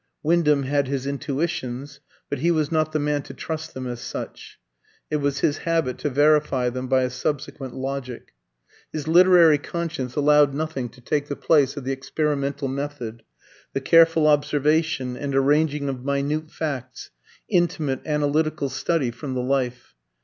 [0.23, 4.57] Wyndham had his intuitions, but he was not the man to trust them as such;
[5.11, 8.33] it was his habit to verify them by a subsequent logic.
[8.91, 13.21] His literary conscience allowed nothing to take the place of the experimental method,
[13.73, 17.11] the careful observation, and arranging of minute facts,
[17.47, 19.93] intimate analytical study from the life.